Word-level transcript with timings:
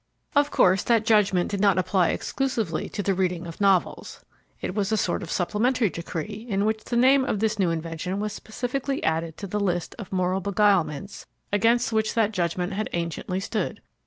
Of 0.35 0.49
course, 0.49 0.81
that 0.85 1.05
judgment 1.05 1.51
did 1.51 1.59
not 1.59 1.77
apply 1.77 2.09
exclusively 2.09 2.89
to 2.89 3.03
the 3.03 3.13
reading 3.13 3.45
of 3.45 3.61
novels. 3.61 4.25
It 4.59 4.73
was 4.73 4.91
a 4.91 4.97
sort 4.97 5.21
of 5.21 5.29
supplementary 5.29 5.91
decree 5.91 6.47
in 6.49 6.65
which 6.65 6.85
the 6.85 6.95
name 6.95 7.23
of 7.23 7.39
this 7.39 7.59
new 7.59 7.69
invention 7.69 8.19
was 8.19 8.33
specifically 8.33 9.03
added 9.03 9.37
to 9.37 9.45
the 9.45 9.59
list 9.59 9.93
of 9.99 10.11
moral 10.11 10.41
beguilements 10.41 11.27
against 11.53 11.93
which 11.93 12.15
that 12.15 12.31
judgment 12.31 12.73
had 12.73 12.89
anciently 12.93 13.39
stood. 13.39 13.79